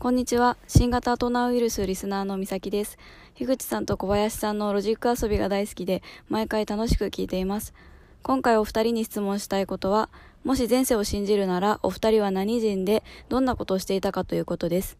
[0.00, 0.56] こんにちは。
[0.66, 2.96] 新型コロナウイルスリスナーのみさきです。
[3.34, 7.74] 樋口さんと小林さんのロジック遊びが大好きで、毎回楽しく聞いています。
[8.22, 10.08] 今回お二人に質問したいことは、
[10.42, 14.96] もし前世を信じるなら、お二人は何人で、どんなことをしていたかということです。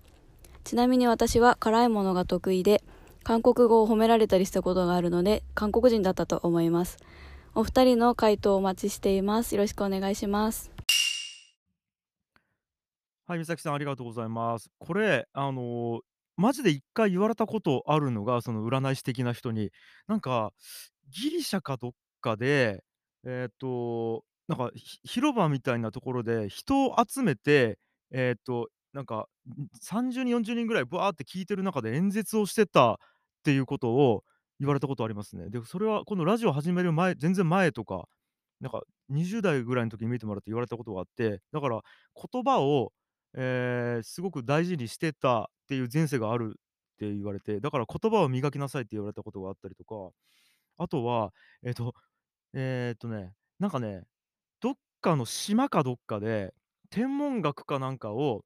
[0.64, 2.82] ちなみに私は辛いものが得意で、
[3.22, 6.98] 韓国語を褒められたりしたことがあるので、韓国人だったと思います。
[7.54, 9.54] お二人の回答をお待ちしています。
[9.54, 10.70] よろしくお願いします。
[13.30, 14.70] はい、美咲さんありがとうございます。
[14.80, 16.00] これ、あの、
[16.36, 19.70] マジで1回言われたことあるのが、その占い師的な人に、
[20.08, 20.50] なんか、
[21.12, 22.82] ギリシャかどっかで、
[23.24, 24.72] えっと、なんか、
[25.04, 27.78] 広場みたいなところで人を集めて、
[28.10, 29.28] えっと、なんか、
[29.80, 32.96] 30人、40人ぐらいバーって聞いてる中で演説をしてたっ
[33.44, 34.24] ていうことを
[34.58, 35.50] 言われたことありますね。
[35.50, 38.08] で、それはこのラジオ始める前全然前とか、
[38.60, 41.80] なんか20代ぐらいの時に見てもらって言われたことがあって、だから
[42.32, 42.92] 言葉を
[43.34, 50.10] えーすごく大事にしてたっていう前世があるって言われて、だから言葉を磨きなさいって言われたことがあったりとか、
[50.78, 51.32] あとは、
[51.64, 51.94] えっと、
[52.54, 54.04] えっとね、なんかね、
[54.60, 56.54] どっかの島かどっかで、
[56.90, 58.44] 天文学かなんかを、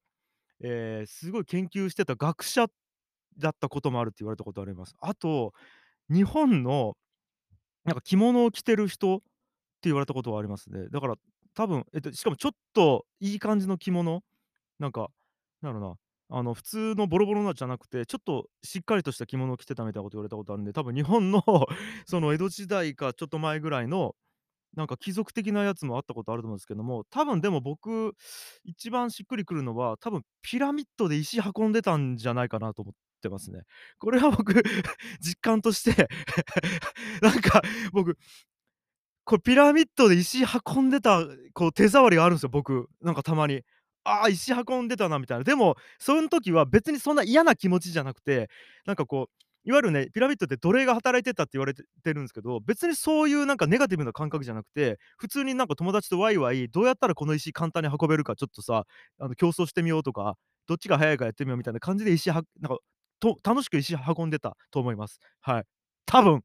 [0.63, 2.67] えーすごい研究してた学者
[3.39, 4.95] だったこともあるって言われたことあります。
[5.01, 5.53] あと、
[6.11, 6.97] 日本の
[7.85, 9.25] なんか着物を着てる人って
[9.85, 10.89] 言われたことはありますね。
[10.91, 11.17] だから
[11.55, 14.23] 多分、えっと、しかもちょっといい感じの着物
[14.79, 15.09] なんか、
[15.63, 15.91] なんだろう
[16.33, 21.43] な、あの、普通のボロボロのじゃなくて、ちょっとしっかりとした着物を着てたみたいなこと言われたことあるんで、多分日本の
[22.07, 24.15] その江戸時代かちょっと前ぐらいの、
[24.77, 28.15] なんか貴族的なやつもあったことあると思うんですけども、多分でも僕、
[28.65, 33.63] 一番しっくりくるのは、多分ピラミッドで石運んでたんじゃないかなと思ってますね。
[33.99, 34.55] これは僕
[35.21, 36.09] 実感として
[37.23, 38.17] なんか僕
[39.25, 41.23] これピラミッドで石運んでた、
[41.55, 42.89] こう手触りがあるんですよ、僕。
[43.01, 43.63] なんかたまに。
[44.05, 45.45] ああ、石運んでたなみたいな。
[45.45, 48.51] でも、そん時は別にそんな嫌な気持ちじゃなくて、
[48.87, 49.35] なんかこう、
[49.67, 58.85] いわゆるね、ピラミッドって奴隷が働いてたって言われてるんですけど、別にそういうなんかネガティブな感覚じゃなくて、普通になんか友達とワイワイ、どうやったらこの石簡単に運べるかちょっとさ、
[59.19, 60.37] あの競争してみようとか、
[60.67, 62.79] どっちが早いかやってみようみたいな感じで石はなんか、
[63.21, 65.19] と楽しく石運んでたと思います。
[65.41, 65.65] はい。
[66.07, 66.43] 多分。